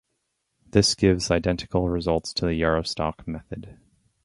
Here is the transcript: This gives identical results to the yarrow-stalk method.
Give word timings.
This 0.65 0.95
gives 0.95 1.29
identical 1.29 1.87
results 1.87 2.33
to 2.33 2.45
the 2.45 2.55
yarrow-stalk 2.55 3.27
method. 3.27 3.77